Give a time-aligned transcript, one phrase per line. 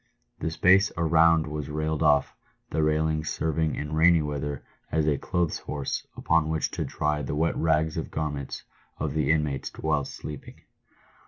[0.39, 2.35] The space around was railed off,
[2.71, 7.35] the railings serving in rainy weather as a clothes horse upon which to dry the
[7.35, 8.63] wet rags of garments
[8.97, 10.61] of the inmates whilst sleeping.